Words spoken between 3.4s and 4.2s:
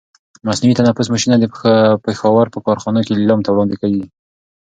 ته وړاندې کېږي.